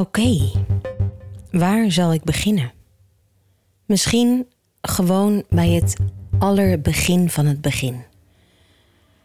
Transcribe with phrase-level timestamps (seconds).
[0.00, 0.50] Oké,
[1.50, 2.72] waar zal ik beginnen?
[3.86, 4.46] Misschien
[4.80, 5.96] gewoon bij het
[6.38, 8.04] allerbegin van het begin.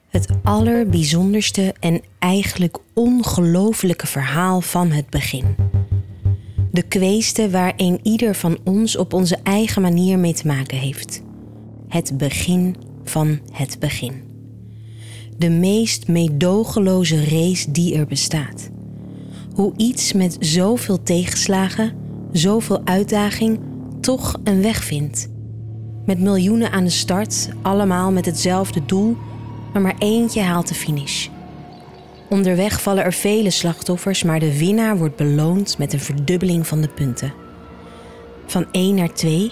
[0.09, 5.55] Het allerbijzonderste en eigenlijk ongelooflijke verhaal van het begin.
[6.71, 11.21] De kweeste waar een ieder van ons op onze eigen manier mee te maken heeft.
[11.88, 14.23] Het begin van het begin.
[15.38, 18.73] De meest meedogenloze race die er bestaat.
[19.55, 21.93] Hoe iets met zoveel tegenslagen,
[22.31, 23.59] zoveel uitdaging,
[24.01, 25.29] toch een weg vindt.
[26.05, 29.18] Met miljoenen aan de start, allemaal met hetzelfde doel,
[29.73, 31.27] maar maar eentje haalt de finish.
[32.30, 36.89] Onderweg vallen er vele slachtoffers, maar de winnaar wordt beloond met een verdubbeling van de
[36.89, 37.33] punten.
[38.45, 39.52] Van 1 naar 2,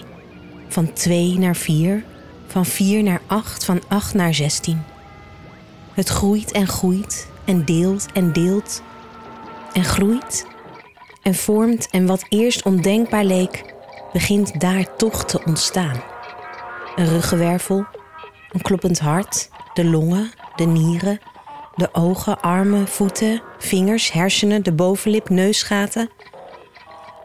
[0.68, 2.04] van 2 naar 4,
[2.46, 4.82] van 4 naar 8, van 8 naar 16.
[5.92, 8.82] Het groeit en groeit en deelt en deelt
[9.74, 10.46] en groeit
[11.22, 13.74] en vormt en wat eerst ondenkbaar leek,
[14.12, 16.02] begint daar toch te ontstaan.
[16.96, 17.84] Een ruggenwervel,
[18.50, 21.18] een kloppend hart, de longen, de nieren,
[21.74, 26.10] de ogen, armen, voeten, vingers, hersenen, de bovenlip, neusgaten.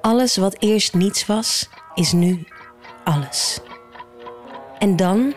[0.01, 2.47] Alles wat eerst niets was, is nu
[3.03, 3.59] alles.
[4.79, 5.33] En dan,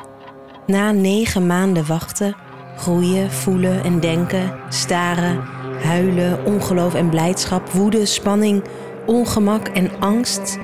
[0.67, 2.37] na negen maanden wachten,
[2.77, 5.45] groeien, voelen en denken, staren,
[5.83, 8.65] huilen, ongeloof en blijdschap, woede, spanning,
[9.07, 10.59] ongemak en angst,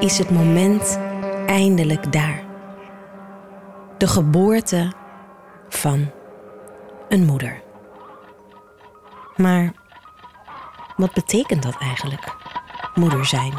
[0.00, 0.98] is het moment
[1.46, 2.42] eindelijk daar.
[3.98, 4.92] De geboorte
[5.68, 6.10] van
[7.08, 7.62] een moeder.
[9.36, 9.72] Maar
[10.96, 12.36] wat betekent dat eigenlijk,
[12.94, 13.52] moeder zijn?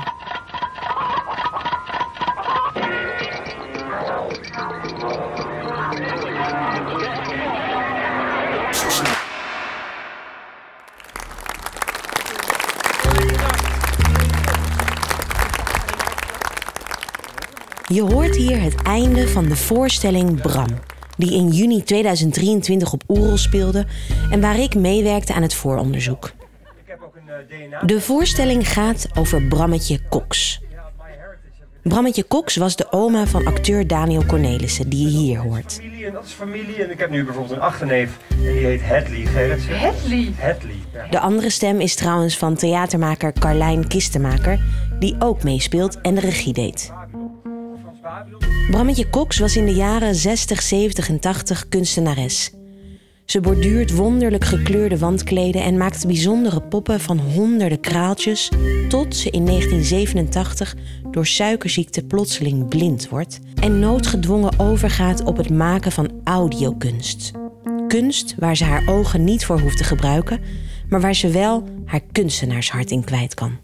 [17.91, 20.79] Je hoort hier het einde van de voorstelling Bram,
[21.17, 23.85] die in juni 2023 op Oerol speelde
[24.29, 26.31] en waar ik meewerkte aan het vooronderzoek.
[27.85, 30.61] De voorstelling gaat over Brammetje Cox.
[31.83, 35.73] Brammetje Cox was de oma van acteur Daniel Cornelissen, die je hier hoort.
[35.73, 36.83] Familie en dat is familie.
[36.83, 39.23] En ik heb nu bijvoorbeeld een achterneef en die heet Hedley.
[39.27, 40.31] Hedley.
[40.35, 40.75] Hedley.
[40.93, 41.07] Ja.
[41.09, 44.59] De andere stem is trouwens van theatermaker Carlijn Kistenmaker,
[44.99, 46.91] die ook meespeelt en de regie deed.
[48.69, 52.51] Brammetje Cox was in de jaren 60, 70 en 80 kunstenares.
[53.25, 58.51] Ze borduurt wonderlijk gekleurde wandkleden en maakt bijzondere poppen van honderden kraaltjes,
[58.87, 60.75] tot ze in 1987
[61.11, 67.31] door suikerziekte plotseling blind wordt en noodgedwongen overgaat op het maken van audiokunst.
[67.87, 70.39] Kunst waar ze haar ogen niet voor hoeft te gebruiken,
[70.89, 73.59] maar waar ze wel haar kunstenaarshart in kwijt kan.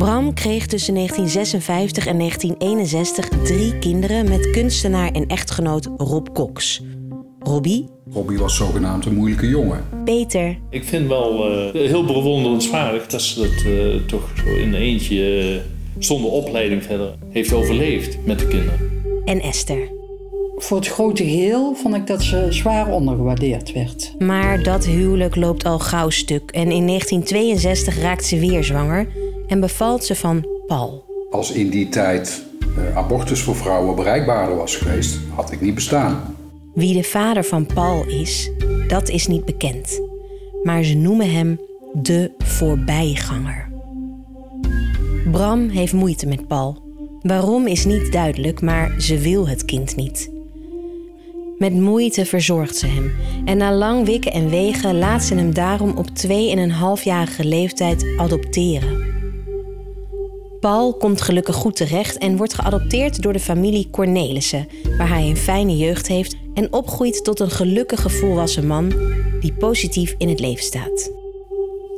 [0.00, 6.82] Bram kreeg tussen 1956 en 1961 drie kinderen met kunstenaar en echtgenoot Rob Cox.
[7.38, 9.84] Robbie, Robbie was zogenaamd een moeilijke jongen.
[10.04, 14.74] Peter Ik vind wel eh, heel bewonderenswaardig dat ze dat eh, toch zo in een
[14.74, 18.90] eentje eh, zonder opleiding verder heeft overleefd met de kinderen.
[19.24, 19.98] en Esther.
[20.56, 24.14] Voor het grote geheel vond ik dat ze zwaar ondergewaardeerd werd.
[24.18, 29.08] Maar dat huwelijk loopt al gauw stuk en in 1962 raakt ze weer zwanger
[29.50, 31.04] en bevalt ze van Paul.
[31.30, 32.42] Als in die tijd
[32.76, 36.36] eh, abortus voor vrouwen bereikbaarder was geweest, had ik niet bestaan.
[36.74, 38.50] Wie de vader van Paul is,
[38.88, 40.00] dat is niet bekend.
[40.62, 41.60] Maar ze noemen hem
[41.92, 43.68] de voorbijganger.
[45.30, 46.82] Bram heeft moeite met Paul.
[47.22, 50.30] Waarom is niet duidelijk, maar ze wil het kind niet.
[51.58, 53.12] Met moeite verzorgt ze hem
[53.44, 59.09] en na lang wikken en wegen laat ze hem daarom op 2,5-jarige leeftijd adopteren.
[60.60, 65.36] Paul komt gelukkig goed terecht en wordt geadopteerd door de familie Cornelissen, waar hij een
[65.36, 68.92] fijne jeugd heeft en opgroeit tot een gelukkige volwassen man
[69.40, 71.10] die positief in het leven staat.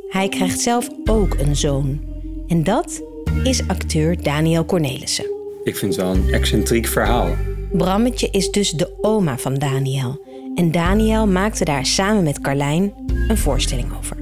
[0.09, 2.01] Hij krijgt zelf ook een zoon.
[2.47, 3.01] En dat
[3.43, 5.25] is acteur Daniel Cornelissen.
[5.63, 7.35] Ik vind het wel een excentriek verhaal.
[7.71, 10.21] Brammetje is dus de oma van Daniel.
[10.55, 12.93] En Daniel maakte daar samen met Carlijn
[13.27, 14.12] een voorstelling over.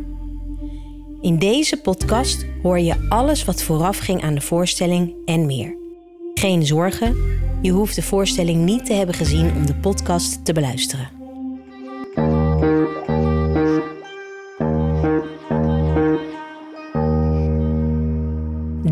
[1.21, 5.77] In deze podcast hoor je alles wat vooraf ging aan de voorstelling en meer.
[6.33, 7.15] Geen zorgen,
[7.61, 11.09] je hoeft de voorstelling niet te hebben gezien om de podcast te beluisteren.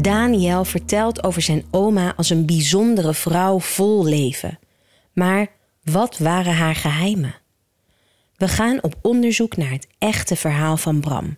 [0.01, 4.59] Daniel vertelt over zijn oma als een bijzondere vrouw vol leven.
[5.13, 5.47] Maar
[5.83, 7.35] wat waren haar geheimen?
[8.35, 11.37] We gaan op onderzoek naar het echte verhaal van Bram.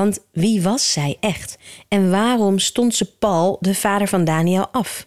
[0.00, 1.58] Want wie was zij echt?
[1.88, 5.06] En waarom stond ze Paul, de vader van Daniel, af?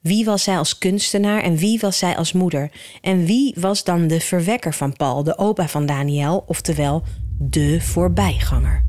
[0.00, 2.70] Wie was zij als kunstenaar en wie was zij als moeder?
[3.00, 7.02] En wie was dan de verwekker van Paul, de opa van Daniel, oftewel
[7.38, 8.84] de voorbijganger?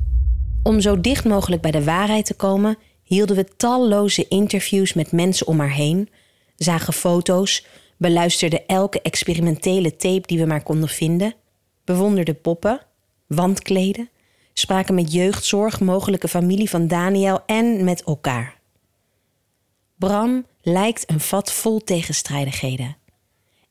[0.63, 5.47] Om zo dicht mogelijk bij de waarheid te komen, hielden we talloze interviews met mensen
[5.47, 6.09] om haar heen,
[6.55, 7.65] zagen foto's,
[7.97, 11.33] beluisterden elke experimentele tape die we maar konden vinden,
[11.83, 12.81] bewonderden poppen,
[13.27, 14.09] wandkleden,
[14.57, 18.59] spraken met jeugdzorg, mogelijke familie van Daniel en met elkaar.
[19.97, 22.97] Bram lijkt een vat vol tegenstrijdigheden.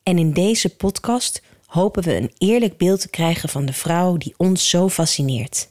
[0.03, 4.33] En in deze podcast hopen we een eerlijk beeld te krijgen van de vrouw die
[4.37, 5.67] ons zo fascineert.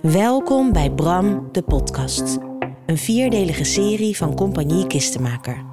[0.00, 2.38] Welkom bij Bram, de podcast.
[2.86, 5.64] Een vierdelige serie van Compagnie Kistenmaker.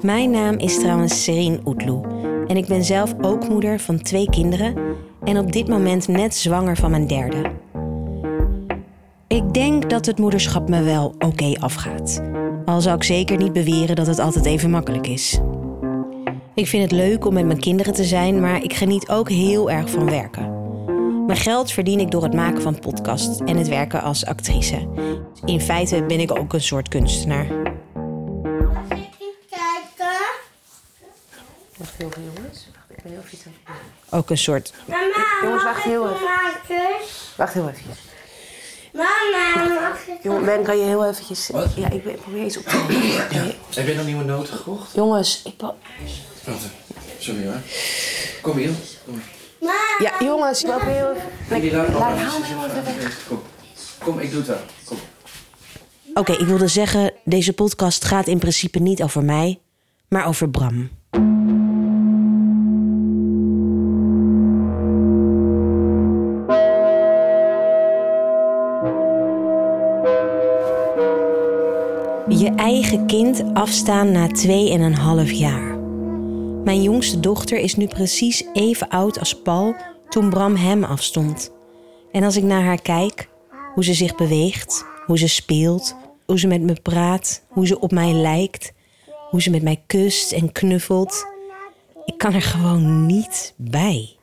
[0.00, 4.74] Mijn naam is trouwens Serine Oetloe en ik ben zelf ook moeder van twee kinderen
[5.24, 7.42] en op dit moment net zwanger van mijn derde.
[9.26, 12.22] Ik denk dat het moederschap me wel oké afgaat.
[12.64, 15.40] Al zou ik zeker niet beweren dat het altijd even makkelijk is.
[16.54, 19.70] Ik vind het leuk om met mijn kinderen te zijn, maar ik geniet ook heel
[19.70, 20.54] erg van werken.
[21.26, 24.88] Mijn geld verdien ik door het maken van podcasts en het werken als actrice.
[25.44, 27.46] In feite ben ik ook een soort kunstenaar.
[31.76, 32.66] Wacht heel veel jongens.
[32.74, 33.44] Wacht, ik ben heel iets
[34.10, 34.72] Ook een soort.
[34.84, 35.02] Mama,
[35.42, 36.86] Jongens, mag wacht ik heel een even.
[37.36, 37.82] Wacht heel even.
[38.92, 41.50] Mama, mag ik Jongen, Ben, kan je heel eventjes...
[41.76, 43.54] Ja, ik ben- probeer iets op te nemen.
[43.74, 44.94] Heb je nog nieuwe noten gekocht?
[44.94, 45.54] Jongens, ik...
[45.60, 45.74] Wacht,
[47.18, 47.60] sorry hoor.
[48.42, 48.70] Kom hier.
[49.04, 49.22] Kom.
[49.98, 51.14] Ja, jongens, ik probeer heel
[51.50, 51.92] even...
[51.92, 52.40] Laat haal.
[53.28, 53.42] Kom.
[53.98, 54.60] Kom, ik doe het wel.
[54.84, 54.98] Kom.
[56.14, 59.60] Oké, ik wilde zeggen, deze podcast gaat in principe niet over mij,
[60.08, 60.90] maar over Bram.
[72.66, 74.28] Eigen kind afstaan na
[75.26, 75.78] 2,5 jaar.
[76.64, 79.74] Mijn jongste dochter is nu precies even oud als Paul
[80.08, 81.52] toen Bram hem afstond.
[82.12, 83.28] En als ik naar haar kijk,
[83.74, 87.90] hoe ze zich beweegt, hoe ze speelt, hoe ze met me praat, hoe ze op
[87.90, 88.72] mij lijkt,
[89.30, 91.26] hoe ze met mij kust en knuffelt,
[92.04, 94.16] ik kan er gewoon niet bij.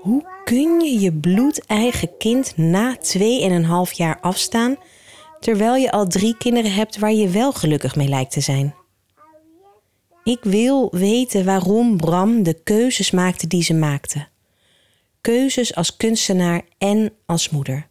[0.00, 2.96] Hoe kun je je bloedeigen kind na
[3.88, 4.76] 2,5 jaar afstaan,
[5.40, 8.74] terwijl je al drie kinderen hebt waar je wel gelukkig mee lijkt te zijn?
[10.24, 14.26] Ik wil weten waarom Bram de keuzes maakte die ze maakte.
[15.20, 17.88] Keuzes als kunstenaar en als moeder.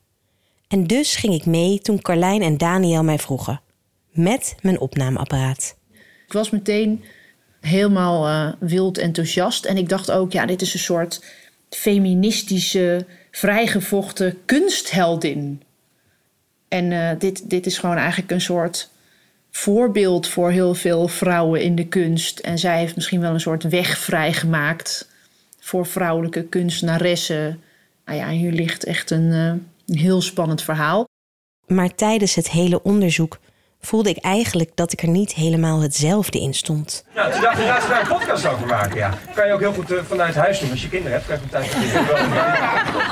[0.68, 3.62] En dus ging ik mee toen Carlijn en Daniel mij vroegen.
[4.12, 5.78] Met mijn opnameapparaat.
[6.26, 7.04] Ik was meteen
[7.62, 9.66] helemaal eh, wild enthousiast.
[9.66, 11.24] En ik dacht ook, ja, dit is een soort
[11.70, 15.62] feministische, vrijgevochten kunstheldin.
[16.70, 18.90] En eh, dit, dit is gewoon eigenlijk een soort
[19.52, 22.40] voorbeeld voor heel veel vrouwen in de kunst.
[22.40, 25.10] En zij heeft misschien wel een soort weg vrijgemaakt
[25.60, 27.64] voor vrouwelijke kunstenaressen.
[28.06, 31.08] Nou ja, hier ligt echt een, eh, een heel spannend verhaal.
[31.68, 33.40] Maar tijdens het hele onderzoek
[33.82, 37.06] voelde ik eigenlijk dat ik er niet helemaal hetzelfde in stond.
[37.16, 39.18] Nou, toen dacht ik, daar een podcast over maken, ja.
[39.36, 40.72] kan je ook heel goed eh, vanuit huis doen.
[40.72, 41.70] Als je kinderen hebt, kan je.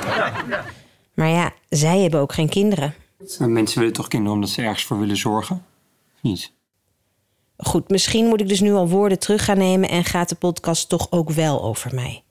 [0.07, 0.65] Ja, ja.
[1.13, 2.93] Maar ja, zij hebben ook geen kinderen.
[3.38, 5.65] Mensen willen toch kinderen omdat ze ergens voor willen zorgen?
[6.21, 6.51] Niet?
[7.57, 10.89] Goed, misschien moet ik dus nu al woorden terug gaan nemen en gaat de podcast
[10.89, 12.24] toch ook wel over mij.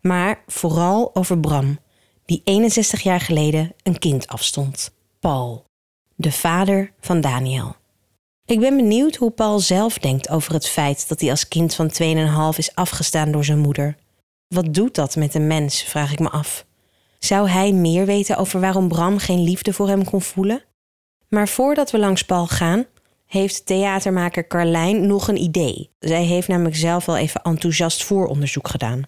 [0.00, 1.78] Maar vooral over Bram,
[2.24, 4.94] die 61 jaar geleden een kind afstond.
[5.20, 5.64] Paul,
[6.14, 7.74] de vader van Daniel.
[8.44, 11.90] Ik ben benieuwd hoe Paul zelf denkt over het feit dat hij als kind van
[12.52, 13.96] 2,5 is afgestaan door zijn moeder.
[14.48, 16.66] Wat doet dat met een mens, vraag ik me af.
[17.24, 20.62] Zou hij meer weten over waarom Bram geen liefde voor hem kon voelen?
[21.28, 22.86] Maar voordat we langs Paul gaan,
[23.26, 25.90] heeft theatermaker Carlijn nog een idee.
[25.98, 29.02] Zij heeft namelijk zelf wel even enthousiast vooronderzoek gedaan.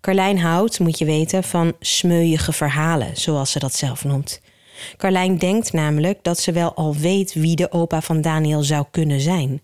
[0.00, 4.40] Carlijn houdt, moet je weten, van smeuïge verhalen, zoals ze dat zelf noemt.
[4.96, 9.20] Carlijn denkt namelijk dat ze wel al weet wie de opa van Daniel zou kunnen
[9.20, 9.62] zijn.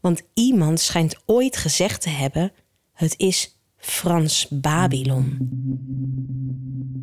[0.00, 2.52] Want iemand schijnt ooit gezegd te hebben:
[2.92, 5.48] het is Frans Babylon.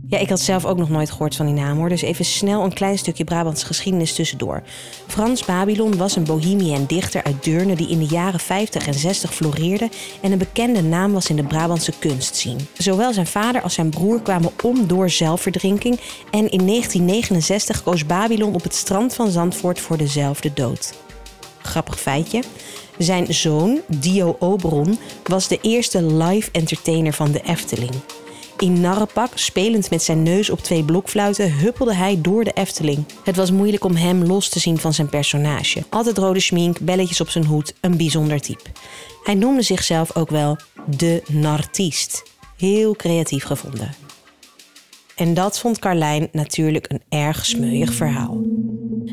[0.08, 1.90] Ja, ik had zelf ook nog nooit gehoord van die naam hoor.
[1.90, 4.64] Dus even snel een klein stukje Brabants geschiedenis tussendoor.
[5.08, 9.34] Frans Babylon was een bohemien dichter uit Deurne die in de jaren 50 en 60
[9.34, 9.90] floreerde
[10.22, 12.60] en een bekende naam was in de Brabantse kunstscene.
[12.78, 16.00] Zowel zijn vader als zijn broer kwamen om door zelfverdrinking
[16.32, 21.06] en in 1969 koos Babylon op het strand van Zandvoort voor dezelfde dood.
[21.68, 22.44] Grappig feitje.
[22.98, 27.92] Zijn zoon, Dio Oberon, was de eerste live entertainer van de Efteling.
[28.58, 33.06] In narrenpak, spelend met zijn neus op twee blokfluiten, huppelde hij door de Efteling.
[33.24, 35.84] Het was moeilijk om hem los te zien van zijn personage.
[35.90, 38.70] Altijd rode schmink, belletjes op zijn hoed, een bijzonder type.
[39.24, 40.58] Hij noemde zichzelf ook wel
[40.98, 42.24] de nartiest.
[42.58, 43.90] Heel creatief gevonden.
[45.16, 48.42] En dat vond Carlijn natuurlijk een erg smeuig verhaal.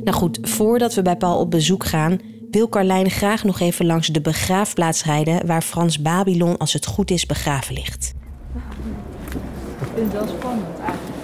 [0.05, 2.21] Nou goed, voordat we bij Paul op bezoek gaan,
[2.55, 7.11] wil Carlijn graag nog even langs de begraafplaats rijden waar Frans Babylon als het goed
[7.11, 8.15] is begraven ligt.
[9.81, 11.17] Ik vind het wel spannend eigenlijk.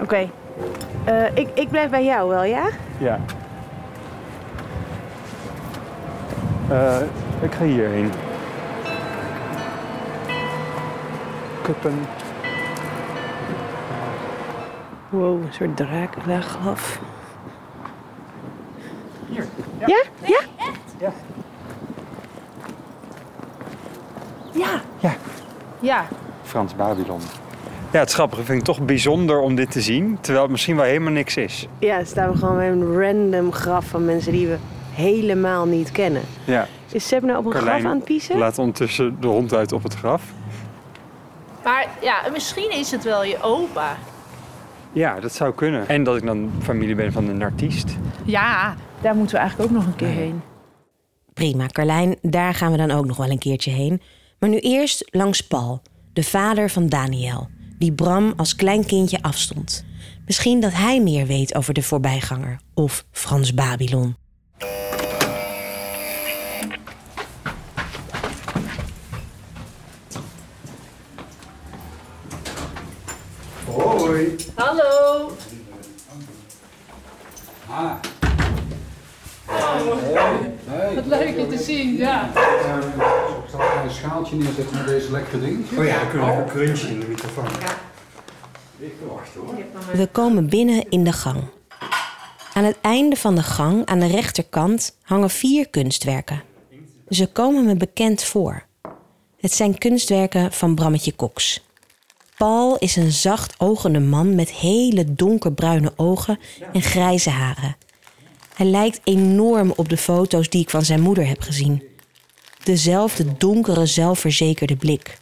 [0.00, 0.30] Oké.
[1.04, 2.68] Eh, ik, ik blijf bij jou wel, ja?
[2.98, 3.20] Ja.
[6.68, 7.00] Eh,
[7.42, 8.10] ik ga hierheen.
[11.62, 11.98] Kuppen.
[15.08, 17.00] Wow, een soort Dracula-graf.
[19.30, 19.46] Hier.
[19.78, 19.86] Ja?
[20.26, 20.40] Ja?
[20.98, 21.12] Ja.
[24.52, 24.80] Ja.
[25.00, 25.16] Ja.
[25.80, 26.06] Ja,
[26.44, 27.20] Frans Babylon.
[27.92, 30.84] Ja, het grappige vind ik toch bijzonder om dit te zien, terwijl het misschien wel
[30.84, 31.66] helemaal niks is.
[31.78, 34.56] Ja, staan we gewoon bij een random graf van mensen die we
[34.92, 36.22] helemaal niet kennen.
[36.44, 36.66] Ja.
[36.92, 38.38] Is Seb nou op een Carlijn graf aan het piezen?
[38.38, 40.22] laat ondertussen de hond uit op het graf.
[41.64, 43.96] maar ja, misschien is het wel je opa.
[44.92, 45.88] Ja, dat zou kunnen.
[45.88, 47.96] En dat ik dan familie ben van een artiest.
[48.24, 50.40] Ja, daar moeten we eigenlijk ook nog een keer heen.
[51.32, 54.02] Prima, Carlijn, daar gaan we dan ook nog wel een keertje heen.
[54.38, 59.84] Maar nu eerst langs Paul, de vader van Daniel, die Bram als klein kindje afstond.
[60.26, 64.16] Misschien dat hij meer weet over de voorbijganger of Frans Babylon.
[74.18, 74.36] Hoi.
[74.54, 75.30] Hallo.
[77.70, 77.92] Ah.
[80.66, 80.94] Hey.
[80.94, 82.28] Wat leuk je te zien, ja.
[82.28, 85.78] Ik zal een schaaltje neerzetten met deze lekkere dingetjes.
[85.78, 87.46] Oh ja, dan kunnen we een crunchje in de microfoon.
[89.06, 89.22] Hoor.
[89.92, 91.44] We komen binnen in de gang.
[92.52, 96.42] Aan het einde van de gang, aan de rechterkant, hangen vier kunstwerken.
[97.08, 98.62] Ze komen me bekend voor.
[99.36, 101.66] Het zijn kunstwerken van Brammetje Cox.
[102.38, 106.38] Paul is een zacht ogende man met hele donkerbruine ogen
[106.72, 107.76] en grijze haren.
[108.54, 111.82] Hij lijkt enorm op de foto's die ik van zijn moeder heb gezien.
[112.62, 115.18] Dezelfde donkere, zelfverzekerde blik.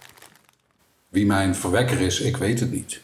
[1.08, 3.00] Wie mijn verwekker is, ik weet het niet.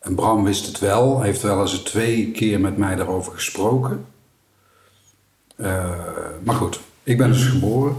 [0.00, 4.06] En Bram wist het wel, heeft wel eens twee keer met mij daarover gesproken.
[5.56, 5.90] Eh,
[6.44, 7.96] maar goed, ik ben dus geboren.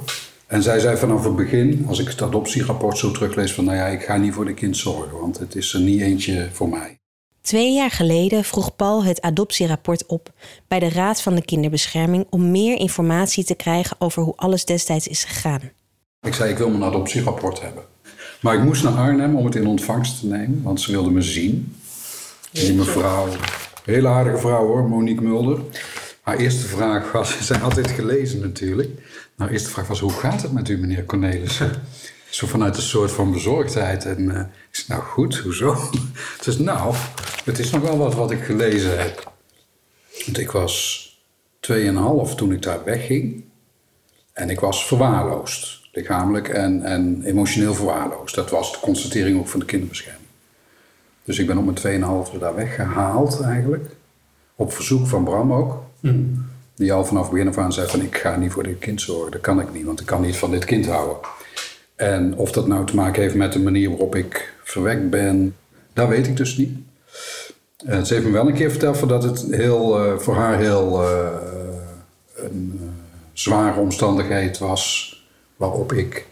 [0.48, 3.86] En zij zei vanaf het begin, als ik het adoptierapport zo teruglees, van nou ja,
[3.86, 6.98] ik ga niet voor de kind zorgen, want het is er niet eentje voor mij.
[7.42, 10.34] Twee jaar geleden vroeg Paul het adoptierapport op
[10.68, 15.08] bij de Raad van de Kinderbescherming om meer informatie te krijgen over hoe alles destijds
[15.08, 15.62] is gegaan.
[16.22, 17.84] Ik zei, ik wil mijn adoptierapport hebben.
[18.42, 21.22] Maar ik moest naar Arnhem om het in ontvangst te nemen, want ze wilde me
[21.22, 21.76] zien.
[22.52, 23.28] Die mevrouw,
[23.86, 25.60] hele aardige vrouw hoor, Monique Mulder.
[26.28, 28.90] Haar eerste vraag was, zij had dit gelezen natuurlijk.
[29.38, 31.72] Haar eerste vraag was, hoe gaat het met u meneer Cornelissen?
[32.30, 34.06] Zo vanuit een soort van bezorgdheid.
[34.06, 35.76] En eh, ik zei, nou goed, hoezo?
[36.46, 36.96] Dus nou,
[37.46, 39.32] het is nog wel wat wat ik gelezen heb.
[40.26, 41.06] Want ik was
[41.72, 43.44] 2,5 toen ik daar wegging.
[44.34, 45.80] En ik was verwaarloosd.
[45.92, 48.36] Lichamelijk en, en emotioneel verwaarloosd.
[48.36, 50.28] Dat was de constatering ook van de kinderbescherming.
[51.24, 53.86] Dus ik ben op mijn 2,5 daar weggehaald eigenlijk.
[54.56, 55.87] Op verzoek van Bram ook.
[56.76, 59.32] Die al vanaf begin af aan zei van ik ga niet voor dit kind zorgen.
[59.32, 61.18] Dat kan ik niet, want ik kan niet van dit kind houden.
[61.96, 65.56] En of dat nou te maken heeft met de manier waarop ik verwekt ben,
[65.94, 66.78] dat weet ik dus niet.
[67.86, 71.04] Eh, ze heeft me wel een keer verteld dat het heel, eh, voor haar heel
[71.04, 71.28] eh,
[72.36, 72.80] een
[73.34, 75.16] zware omstandigheid was
[75.56, 76.26] waarop ik,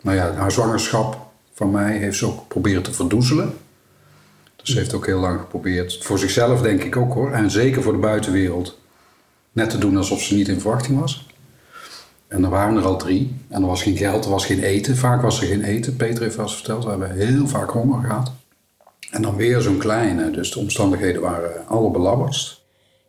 [0.00, 3.54] nou ja, haar zwangerschap van mij heeft ze ook proberen te verdoezelen.
[4.56, 7.82] Dus ze heeft ook heel lang geprobeerd, voor zichzelf denk ik ook hoor, en zeker
[7.82, 8.78] voor de buitenwereld,
[9.54, 11.26] net te doen alsof ze niet in verwachting was.
[12.28, 13.36] En er waren er al drie.
[13.48, 14.96] En er was geen geld, er was geen eten.
[14.96, 15.96] Vaak was er geen eten.
[15.96, 18.32] Peter heeft wel eens verteld, we hebben heel vaak honger gehad.
[19.10, 20.30] En dan weer zo'n kleine.
[20.30, 22.62] Dus de omstandigheden waren allerbelabberdst.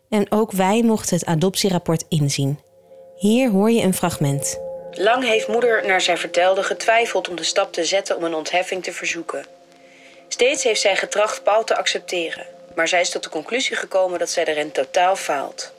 [0.08, 2.58] En ook wij mochten het adoptierapport inzien.
[3.16, 4.60] Hier hoor je een fragment.
[4.92, 8.82] Lang heeft moeder, naar zij vertelde, getwijfeld om de stap te zetten om een ontheffing
[8.82, 9.46] te verzoeken.
[10.28, 14.30] Steeds heeft zij getracht Paul te accepteren, maar zij is tot de conclusie gekomen dat
[14.30, 15.74] zij erin totaal faalt.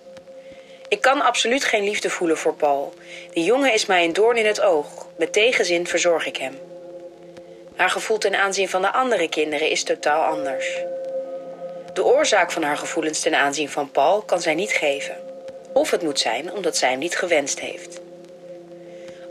[0.90, 2.94] Ik kan absoluut geen liefde voelen voor Paul.
[3.34, 5.08] Die jongen is mij een doorn in het oog.
[5.18, 6.60] Met tegenzin verzorg ik hem.
[7.76, 10.78] Haar gevoel ten aanzien van de andere kinderen is totaal anders.
[11.94, 15.18] De oorzaak van haar gevoelens ten aanzien van Paul kan zij niet geven.
[15.74, 18.00] Of het moet zijn omdat zij hem niet gewenst heeft.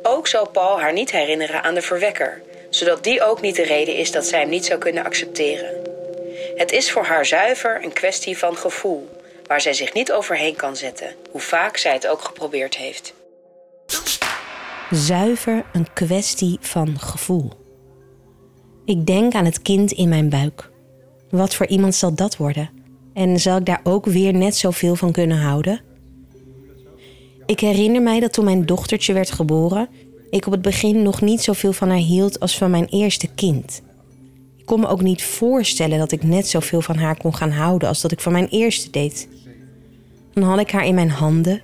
[0.03, 3.95] Ook zal Paul haar niet herinneren aan de verwekker, zodat die ook niet de reden
[3.95, 5.83] is dat zij hem niet zou kunnen accepteren.
[6.57, 9.09] Het is voor haar zuiver een kwestie van gevoel,
[9.47, 13.15] waar zij zich niet overheen kan zetten, hoe vaak zij het ook geprobeerd heeft.
[14.91, 17.51] Zuiver een kwestie van gevoel.
[18.85, 20.71] Ik denk aan het kind in mijn buik.
[21.31, 22.71] Wat voor iemand zal dat worden?
[23.15, 25.81] En zal ik daar ook weer net zoveel van kunnen houden?
[27.47, 29.89] Ik herinner mij dat toen mijn dochtertje werd geboren,
[30.31, 33.83] ik op het begin nog niet zoveel van haar hield als van mijn eerste kind.
[34.67, 38.01] Kon me ook niet voorstellen dat ik net zoveel van haar kon gaan houden als
[38.01, 39.29] dat ik van mijn eerste deed.
[40.33, 41.63] Dan had ik haar in mijn handen,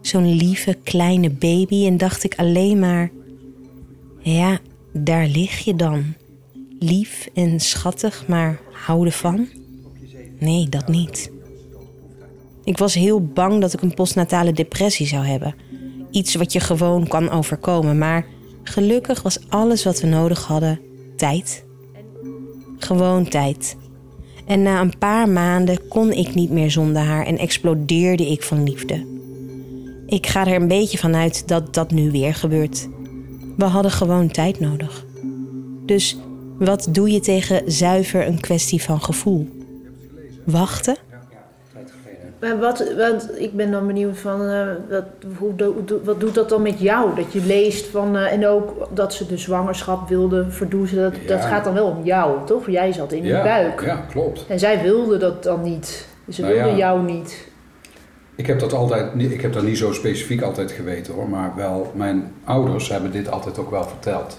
[0.00, 3.10] zo'n lieve kleine baby, en dacht ik alleen maar:
[4.18, 4.58] ja,
[4.92, 6.14] daar lig je dan.
[6.78, 9.48] Lief en schattig, maar houden van?
[10.38, 11.30] Nee, dat niet.
[12.64, 15.54] Ik was heel bang dat ik een postnatale depressie zou hebben.
[16.10, 18.26] Iets wat je gewoon kan overkomen, maar
[18.62, 20.80] gelukkig was alles wat we nodig hadden
[21.16, 21.64] tijd.
[22.82, 23.76] Gewoon tijd.
[24.46, 28.62] En na een paar maanden kon ik niet meer zonder haar en explodeerde ik van
[28.62, 29.06] liefde.
[30.06, 32.88] Ik ga er een beetje van uit dat dat nu weer gebeurt.
[33.56, 35.04] We hadden gewoon tijd nodig.
[35.86, 36.16] Dus
[36.58, 39.48] wat doe je tegen zuiver een kwestie van gevoel?
[40.44, 40.96] Wachten?
[42.42, 45.04] Maar wat, want ik ben dan benieuwd van, eh, wat,
[45.38, 47.14] hoe, do- do- wat doet dat dan met jou?
[47.14, 51.64] Dat je leest van, eh, en ook dat ze de zwangerschap wilde verdoezen, dat, gaat
[51.64, 52.66] dan wel om jou, toch?
[52.70, 53.80] Jij zat in die Ja, buik.
[53.84, 54.44] ja, klopt.
[54.48, 56.06] En zij wilde dat dan niet.
[56.28, 56.76] Ze Nou wilde ja.
[56.76, 57.48] jou niet.
[58.34, 61.52] Ik heb dat altijd, niet- ik heb dat niet zo specifiek altijd geweten hoor, maar
[61.56, 64.38] wel, mijn ouders hebben dit altijd ook wel verteld.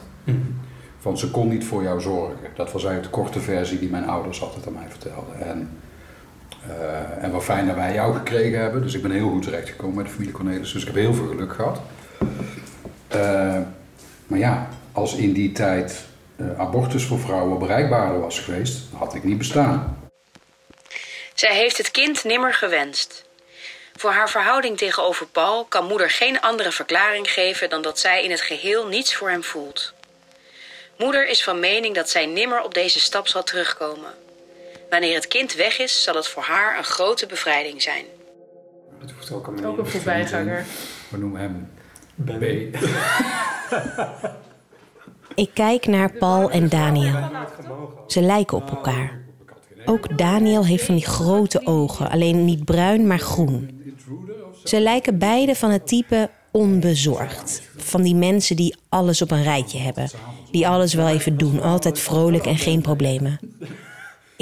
[0.99, 2.35] Van ze kon niet voor jou zorgen.
[2.55, 5.41] Dat was eigenlijk de korte versie die mijn ouders altijd aan mij vertelden.
[5.41, 5.69] En,
[7.19, 10.03] en wat fijn dat wij jou gekregen hebben, dus ik ben heel goed terechtgekomen bij
[10.03, 11.81] de familie Cornelis, dus ik heb heel veel geluk gehad.
[13.07, 13.57] Eh,
[14.27, 16.03] maar ja, als in die tijd
[16.35, 20.09] eh, abortus voor vrouwen bereikbaarder was geweest, had ik niet bestaan.
[21.33, 23.25] Zij heeft het kind nimmer gewenst.
[23.95, 28.31] Voor haar verhouding tegenover Paul kan moeder geen andere verklaring geven dan dat zij in
[28.31, 29.93] het geheel niets voor hem voelt.
[30.97, 34.22] Moeder is van mening dat zij nimmer op deze stap zal terugkomen.
[34.93, 38.05] Wanneer het kind weg is, zal het voor haar een grote bevrijding zijn.
[38.99, 40.65] Dat hoeft ook allemaal Ook een voorbijganger.
[41.09, 41.69] We noemen hem
[42.15, 42.39] Ben.
[42.39, 42.77] B.
[45.43, 47.31] Ik kijk naar Paul en Daniel.
[48.07, 49.21] Ze lijken op elkaar.
[49.85, 53.93] Ook Daniel heeft van die grote ogen, alleen niet bruin, maar groen.
[54.63, 57.61] Ze lijken beide van het type onbezorgd.
[57.77, 60.09] Van die mensen die alles op een rijtje hebben.
[60.51, 63.39] Die alles wel even doen, altijd vrolijk en geen problemen.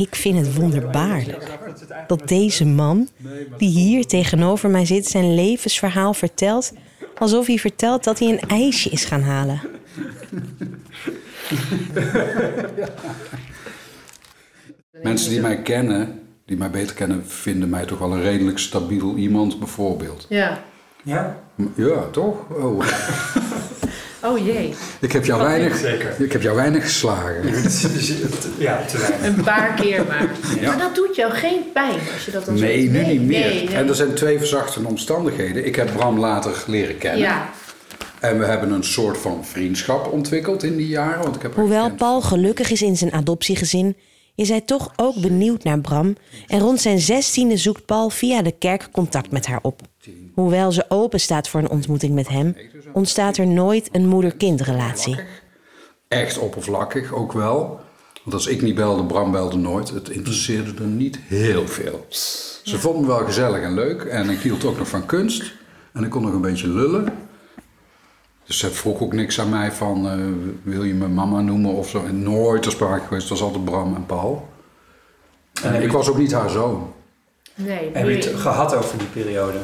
[0.01, 1.59] Ik vind het wonderbaarlijk
[2.07, 3.07] dat deze man,
[3.57, 6.73] die hier tegenover mij zit, zijn levensverhaal vertelt
[7.17, 9.61] alsof hij vertelt dat hij een ijsje is gaan halen.
[15.03, 19.15] Mensen die mij kennen, die mij beter kennen, vinden mij toch wel een redelijk stabiel
[19.15, 20.25] iemand, bijvoorbeeld.
[20.29, 20.63] Ja.
[21.03, 21.43] Ja?
[21.75, 22.49] Ja, toch?
[22.49, 22.85] Oh.
[24.23, 24.73] Oh jee.
[24.99, 25.77] Ik heb jou Wat weinig?
[25.77, 26.15] Zeker.
[26.19, 27.43] ik heb jou weinig geslagen.
[28.57, 29.37] Ja, te weinig.
[29.37, 30.29] Een paar keer maar.
[30.59, 30.67] Ja.
[30.67, 33.39] Maar dat doet jou geen pijn als je dat dan Nee, nu niet meer.
[33.39, 33.75] nee, nee.
[33.75, 35.65] En er zijn twee verzachtende omstandigheden.
[35.65, 37.19] Ik heb Bram later leren kennen.
[37.21, 37.49] Ja.
[38.19, 41.23] En we hebben een soort van vriendschap ontwikkeld in die jaren.
[41.23, 43.97] Want ik heb Hoewel Paul gelukkig is in zijn adoptiegezin,
[44.35, 46.15] is hij toch ook benieuwd naar Bram.
[46.47, 49.81] En rond zijn zestiende zoekt Paul via de kerk contact met haar op.
[50.33, 52.55] Hoewel ze open staat voor een ontmoeting met hem,
[52.93, 55.19] ontstaat er nooit een moeder-kindrelatie.
[56.07, 57.79] echt oppervlakkig ook wel.
[58.23, 59.89] Want als ik niet belde, Bram belde nooit.
[59.89, 62.05] Het interesseerde er niet heel veel.
[62.63, 64.01] Ze vonden me wel gezellig en leuk.
[64.03, 65.53] En ik hield ook nog van kunst.
[65.93, 67.13] En ik kon nog een beetje lullen.
[68.45, 70.07] Dus ze vroeg ook niks aan mij van...
[70.09, 70.17] eh,
[70.63, 72.03] wil je me mama noemen of zo.
[72.05, 73.29] En nooit ter sprake geweest.
[73.29, 74.49] Het was altijd Bram en Paul.
[75.63, 76.93] En ik je- was ook niet haar zoon.
[77.65, 79.57] Nee, Heb je het gehad over die periode?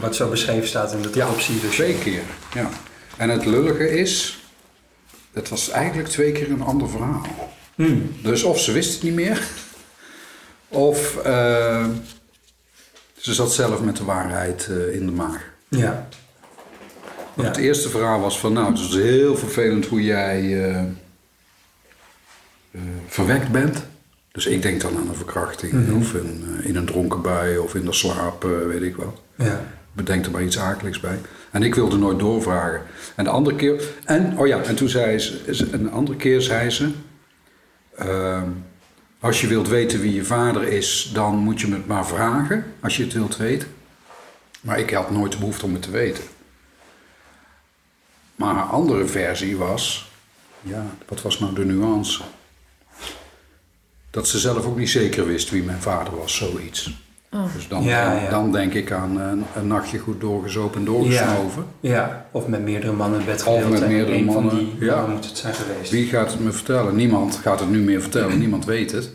[0.00, 1.60] Wat zo beschreven staat in de optie.
[1.60, 1.74] Dus.
[1.74, 2.22] Twee keer,
[2.54, 2.68] ja.
[3.16, 4.38] En het lullige is...
[5.32, 7.26] Het was eigenlijk twee keer een ander verhaal.
[8.22, 9.42] Dus of ze wist het niet meer...
[10.68, 11.86] Of eh,
[13.16, 15.52] ze zat zelf met de waarheid eh, in de maag.
[15.68, 16.08] Ja.
[17.42, 18.52] Het eerste verhaal was van...
[18.52, 20.84] Nou, het is heel vervelend hoe jij eh, eh,
[23.06, 23.86] verwekt bent.
[24.34, 25.72] Dus ik denk dan aan een verkrachting.
[25.72, 25.96] Mhm.
[25.96, 27.58] Of in, eh, in een dronken bui.
[27.58, 29.20] Of in de slaap, eh, weet ik wat.
[29.34, 29.60] Ja.
[29.92, 31.18] Bedenk er maar iets akeligs bij.
[31.50, 32.82] En ik wilde nooit doorvragen.
[33.16, 33.82] En de andere keer...
[34.04, 35.68] En, oh ja, en toen zei ze...
[35.70, 36.90] Een andere keer zei ze...
[37.96, 38.48] ehm,
[39.20, 42.64] als je wilt weten wie je vader is, dan moet je me het maar vragen.
[42.80, 43.68] Als je het wilt weten.
[44.60, 46.24] Maar ik had nooit de behoefte om het te weten.
[48.34, 50.12] Maar haar andere versie was
[50.60, 52.22] Ja, wat was nou de nuance?
[54.14, 56.94] Dat ze zelf ook niet zeker wist wie mijn vader was, zoiets.
[57.32, 57.54] Oh.
[57.54, 58.30] Dus dan, Ja, dan, ja.
[58.30, 61.66] dan denk ik aan een, een nachtje goed doorgezopen en doorgesnoven.
[61.80, 64.50] Ja, ja, of met meerdere mannen in bed Of gedeeld met en meerdere mannen.
[64.50, 65.06] Van die ja.
[65.06, 65.90] moet het zijn geweest.
[65.90, 66.96] Wie gaat het me vertellen?
[66.96, 68.38] Niemand gaat het nu meer vertellen.
[68.38, 69.10] Niemand weet het.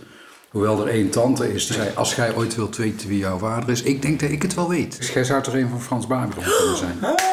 [0.49, 1.89] Hoewel er één tante is die zei...
[1.95, 3.83] als jij ooit wilt weten wie jouw vader is...
[3.83, 4.97] ik denk dat ik het wel weet.
[4.97, 6.97] Dus jij zou toch een van Frans Babylon kunnen zijn?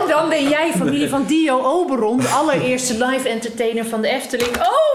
[0.00, 4.56] En dan ben jij familie van Dio Oberon, de allereerste live entertainer van de Efteling.
[4.56, 4.94] Oh!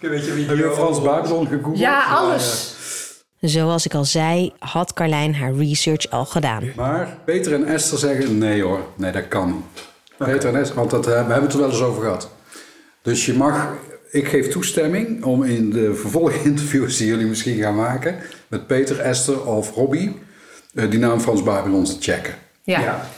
[0.00, 1.78] Weet je wie Heb je Frans Babylon gegoogeld?
[1.78, 2.76] Ja, alles.
[3.40, 6.64] Zoals ik al zei, had Carlijn haar research al gedaan.
[6.76, 9.86] Maar Peter en Esther zeggen nee hoor, nee dat kan niet.
[10.16, 12.30] Peter en Esther, want dat, eh, we hebben het er wel eens over gehad.
[13.02, 13.74] Dus je mag,
[14.10, 18.16] ik geef toestemming om in de vervolginterviews die jullie misschien gaan maken...
[18.48, 20.18] met Peter, Esther of Robbie,
[20.74, 22.34] eh, die naam Frans Babylon te checken.
[22.62, 23.08] Ja.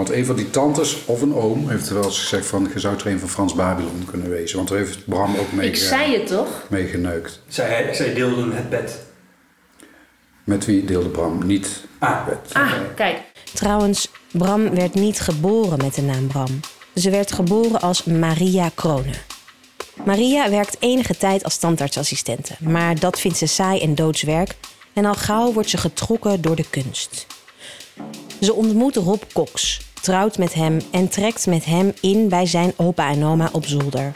[0.00, 2.70] Want een van die tantes of een oom heeft wel eens gezegd van...
[2.74, 4.56] je zou er een van Frans Babylon kunnen wezen.
[4.56, 6.66] Want daar heeft Bram ook mee, Ik zei het toch?
[6.68, 7.42] mee geneukt.
[7.48, 8.98] Zij, zij deelden het bed.
[10.44, 12.38] Met wie deelde Bram niet Ah, bed.
[12.52, 13.18] Ah, kijk.
[13.54, 16.60] Trouwens, Bram werd niet geboren met de naam Bram.
[16.94, 19.12] Ze werd geboren als Maria Krone.
[20.04, 24.54] Maria werkt enige tijd als tandartsassistente, maar dat vindt ze saai en doodswerk
[24.92, 27.26] en al gauw wordt ze getrokken door de kunst.
[28.40, 33.10] Ze ontmoet Rob Cox, trouwt met hem en trekt met hem in bij zijn opa
[33.10, 34.12] en oma op zolder.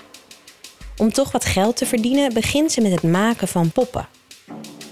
[0.97, 4.09] Om toch wat geld te verdienen begint ze met het maken van poppen.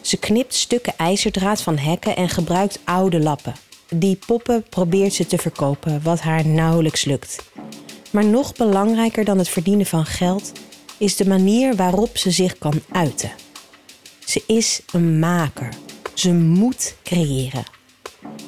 [0.01, 3.55] Ze knipt stukken ijzerdraad van hekken en gebruikt oude lappen.
[3.89, 7.45] Die poppen probeert ze te verkopen, wat haar nauwelijks lukt.
[8.11, 10.53] Maar nog belangrijker dan het verdienen van geld
[10.99, 13.33] is de manier waarop ze zich kan uiten.
[14.25, 15.69] Ze is een maker.
[16.15, 17.65] Ze moet creëren.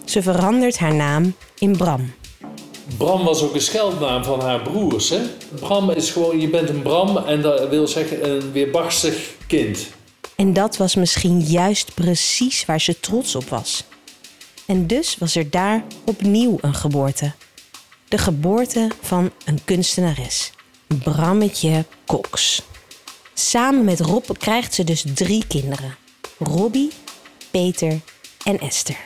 [0.04, 2.12] Ze verandert haar naam in Bram.
[2.96, 5.08] Bram was ook een scheldnaam van haar broers.
[5.08, 5.20] Hè?
[5.60, 9.86] Bram is gewoon, je bent een Bram en dat wil zeggen een weerbarstig kind.
[10.36, 13.84] En dat was misschien juist precies waar ze trots op was.
[14.66, 17.32] En dus was er daar opnieuw een geboorte.
[18.08, 20.52] De geboorte van een kunstenares,
[20.86, 22.62] Brammetje Cox.
[23.34, 25.96] Samen met Rob krijgt ze dus drie kinderen:
[26.38, 26.90] Robbie,
[27.50, 28.00] Peter
[28.44, 28.96] en Esther.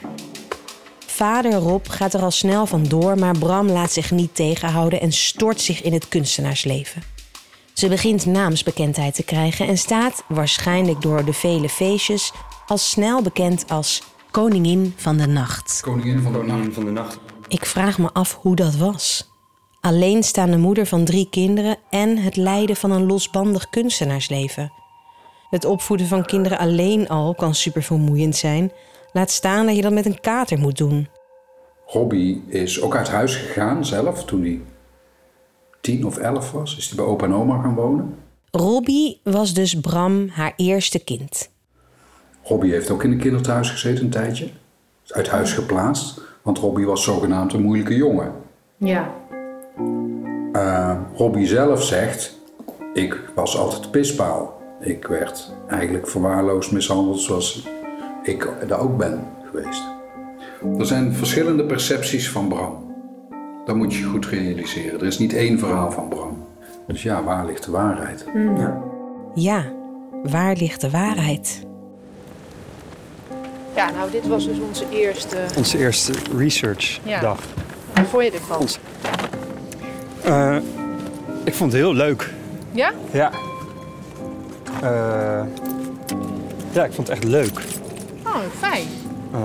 [1.18, 5.61] Vader Rob gaat er al snel vandoor, maar Bram laat zich niet tegenhouden en stort
[5.61, 7.02] zich in het kunstenaarsleven.
[7.72, 12.33] Ze begint naamsbekendheid te krijgen en staat, waarschijnlijk door de vele feestjes,
[12.66, 15.81] al snel bekend als Koningin van de Nacht.
[15.83, 17.18] Koningin van de Koningin van de Nacht.
[17.48, 19.31] Ik vraag me af hoe dat was.
[19.81, 24.72] Alleenstaande moeder van drie kinderen en het leiden van een losbandig kunstenaarsleven.
[25.50, 28.72] Het opvoeden van kinderen alleen al kan supervermoeiend zijn.
[29.12, 31.09] Laat staan dat je dat met een kater moet doen.
[31.87, 34.61] Robbie is ook uit huis gegaan zelf toen hij
[35.81, 36.77] tien of elf was.
[36.77, 38.14] Is hij bij opa en oma gaan wonen.
[38.51, 41.51] Robbie was dus Bram haar eerste kind.
[42.42, 44.49] Robbie heeft ook in een kinderthuis gezeten een tijdje.
[45.05, 48.33] Is uit huis geplaatst, want Robbie was zogenaamd een moeilijke jongen.
[48.77, 49.14] Ja.
[50.53, 52.38] Eh, Robbie zelf zegt,
[52.94, 54.62] ik was altijd de pispaal.
[54.81, 57.66] Ik werd eigenlijk verwaarloosd mishandeld zoals
[58.22, 59.83] ik daar ook ben geweest.
[60.78, 62.87] Er zijn verschillende percepties van Bram.
[63.64, 65.00] Dat moet je goed realiseren.
[65.00, 66.46] Er is niet één verhaal van Bram.
[66.87, 68.24] Dus ja, waar ligt de waarheid?
[68.57, 68.83] Ja.
[69.35, 69.64] Ja,
[70.22, 71.66] waar ligt de waarheid?
[73.76, 75.37] Ja, nou, dit was dus onze eerste.
[75.57, 77.20] Onze eerste research Ja.
[77.20, 77.40] dag.
[77.94, 78.66] Hoe vond je ervan?
[80.24, 80.57] Eh,
[81.44, 82.33] ik vond het heel leuk.
[82.70, 82.92] Ja?
[83.11, 83.31] Ja.
[84.83, 85.44] Eh,
[86.72, 87.61] ja, ik vond het echt leuk.
[88.35, 88.87] Oh, fijn.
[89.33, 89.41] Eh,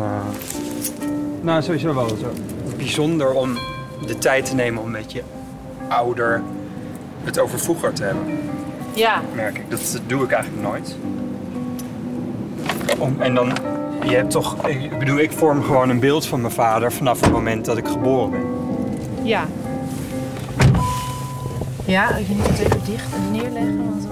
[1.42, 2.32] nou, sowieso wel zo.
[2.78, 3.58] Bijzonder om
[4.06, 5.24] de tijd te nemen om met je
[5.88, 6.42] ouder
[7.24, 8.40] het over vroeger te hebben,
[8.94, 9.22] Ja.
[9.36, 9.70] merk ik.
[9.70, 10.96] Dat doe ik eigenlijk nooit.
[13.00, 13.52] Om, en dan,
[14.04, 17.32] je hebt toch, ik bedoel, ik vorm gewoon een beeld van mijn vader vanaf het
[17.32, 18.42] moment dat ik geboren ben.
[19.24, 19.46] Ja.
[21.86, 23.78] Ja, je moet het even dicht en neerleggen.
[23.78, 24.08] Want...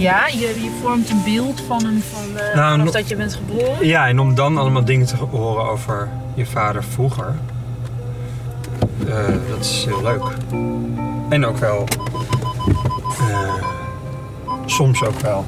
[0.00, 3.16] Ja, je, je vormt een beeld van hem van, eh, Nou, vanaf no- dat je
[3.16, 3.86] bent geboren.
[3.86, 7.34] Ja, en om dan allemaal dingen te horen over je vader vroeger.
[9.08, 10.22] eh, dat is heel leuk.
[11.28, 11.84] En ook wel.
[13.30, 13.54] eh,
[14.66, 15.44] soms ook wel.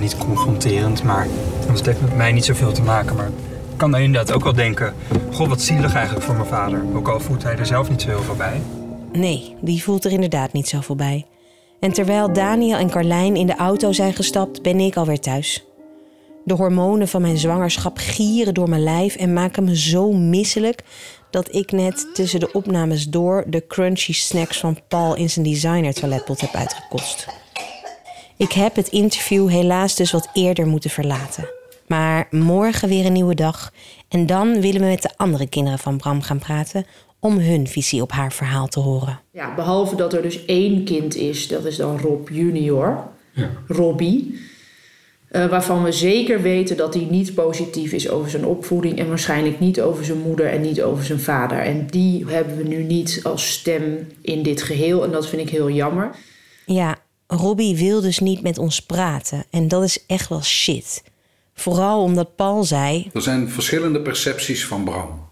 [0.00, 1.26] niet confronterend, maar.
[1.66, 3.26] Het heeft met mij niet zoveel te maken, maar.
[3.72, 4.94] Ik kan dan inderdaad ook wel denken:
[5.32, 6.82] Goh, wat zielig eigenlijk voor mijn vader.
[6.94, 8.60] Ook al voelt hij er zelf niet zo heel veel bij.
[9.12, 11.26] Nee, die voelt er inderdaad niet zoveel bij.
[11.80, 15.64] En terwijl Daniel en Carlijn in de auto zijn gestapt, ben ik alweer thuis.
[16.44, 20.82] De hormonen van mijn zwangerschap gieren door mijn lijf en maken me zo misselijk
[21.30, 25.94] dat ik net tussen de opnames door de crunchy snacks van Paul in zijn designer
[25.94, 27.26] toiletpot heb uitgekost.
[28.36, 31.48] Ik heb het interview helaas dus wat eerder moeten verlaten.
[31.86, 33.72] Maar morgen weer een nieuwe dag
[34.08, 36.86] en dan willen we met de andere kinderen van Bram gaan praten
[37.20, 39.20] om hun visie op haar verhaal te horen.
[39.32, 43.08] Ja, behalve dat er dus één kind is, dat is dan Rob junior,
[43.66, 44.38] Robbie.
[45.28, 49.60] Eh, waarvan we zeker weten dat hij niet positief is over zijn opvoeding en waarschijnlijk
[49.60, 51.58] niet over zijn moeder en niet over zijn vader.
[51.58, 55.50] En die hebben we nu niet als stem in dit geheel en dat vind ik
[55.50, 56.10] heel jammer.
[56.66, 61.02] Ja, Robbie wil dus niet met ons praten en dat is echt wel shit.
[61.54, 65.29] Vooral omdat Paul zei: Er zijn verschillende percepties van Bram.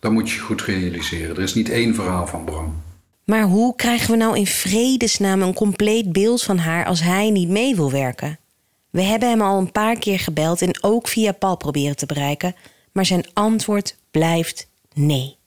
[0.00, 1.36] Dat moet je goed realiseren.
[1.36, 2.82] Er is niet één verhaal van Bram.
[3.24, 7.48] Maar hoe krijgen we nou in vredesnaam een compleet beeld van haar als hij niet
[7.48, 8.38] mee wil werken?
[8.90, 12.54] We hebben hem al een paar keer gebeld en ook via Paul proberen te bereiken,
[12.92, 15.38] maar zijn antwoord blijft nee.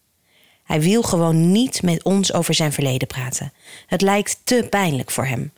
[0.64, 3.54] Hij wil gewoon niet met ons over zijn verleden praten.
[3.88, 5.52] Het lijkt te pijnlijk voor hem.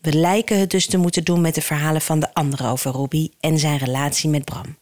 [0.00, 3.32] We lijken het dus te moeten doen met de verhalen van de anderen over Robbie
[3.40, 4.76] en zijn relatie met Bram.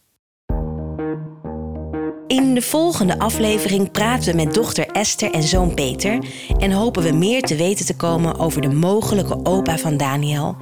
[2.31, 6.19] In de volgende aflevering praten we met dochter Esther en zoon Peter
[6.57, 10.55] en hopen we meer te weten te komen over de mogelijke opa van Daniel.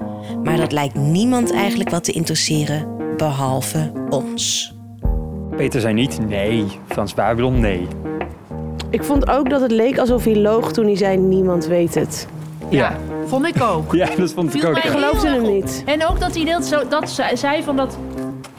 [0.44, 4.74] Maar dat lijkt niemand eigenlijk wat te interesseren, behalve ons.
[5.56, 7.88] Peter zei niet nee, Frans Babylon nee.
[8.90, 12.28] Ik vond ook dat het leek alsof hij loog toen hij zei niemand weet het.
[12.70, 13.94] Ja, vond ik ook.
[13.94, 14.78] Ja, dat vond ik Viel ook.
[14.78, 15.84] Ik geloofde hem niet.
[15.86, 17.98] En ook dat hij dat, zo, dat ze- zei van dat...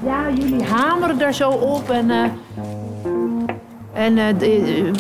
[0.05, 2.11] Ja, jullie hameren daar zo op en...
[2.11, 2.25] eh,
[4.01, 4.93] en eh, de-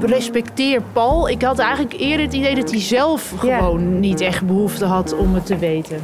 [0.00, 1.28] respecteer Paul.
[1.28, 5.34] Ik had eigenlijk eerder het idee dat hij zelf gewoon niet echt behoefte had om
[5.34, 5.96] het te weten.